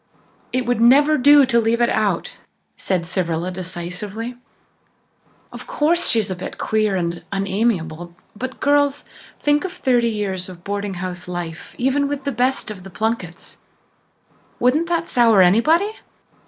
[0.51, 2.35] "It would never do to leave her out,"
[2.75, 4.35] said Cyrilla decisively.
[5.51, 9.05] "Of course, she's a bit queer and unamiable, but, girls,
[9.39, 13.57] think of thirty years of boarding house life, even with the best of Plunketts.
[14.59, 15.91] Wouldn't that sour anybody?